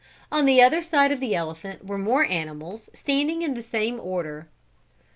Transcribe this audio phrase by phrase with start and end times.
[0.31, 4.47] On the other side of the elephant were more animals standing in the same order.